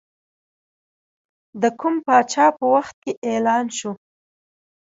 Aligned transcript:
د 1.61 1.63
کوم 1.79 1.95
پاچا 2.05 2.45
په 2.57 2.65
وخت 2.75 2.95
کې 3.03 3.11
اعلان 3.27 3.65
شوه. 3.77 3.93